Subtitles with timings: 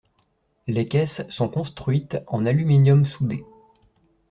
[0.65, 3.45] Les caisses sont construites en aluminium soudé.